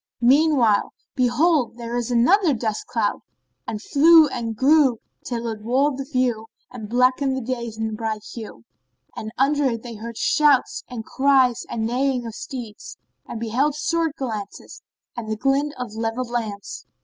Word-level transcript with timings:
Meanwhile 0.23 0.93
behold, 1.13 1.75
there 1.77 1.93
arose 1.93 2.09
another 2.09 2.55
dust 2.55 2.87
cloud 2.87 3.19
and 3.67 3.79
flew 3.79 4.27
and 4.29 4.55
grew 4.55 4.97
till 5.23 5.45
it 5.47 5.61
walled 5.61 5.99
the 5.99 6.05
view 6.11 6.47
and 6.71 6.89
blackened 6.89 7.37
the 7.37 7.53
day's 7.53 7.77
bright 7.93 8.23
hue; 8.33 8.63
and 9.15 9.31
under 9.37 9.65
it 9.65 9.83
they 9.83 9.93
heard 9.97 10.17
shouts 10.17 10.83
and 10.89 11.05
cries 11.05 11.67
and 11.69 11.85
neighing 11.85 12.25
of 12.25 12.33
steeds 12.33 12.97
and 13.27 13.39
beheld 13.39 13.75
sword 13.75 14.13
glance 14.17 14.81
and 15.15 15.29
the 15.29 15.37
glint 15.37 15.71
of 15.77 15.93
levelled 15.93 16.31
lance. 16.31 16.87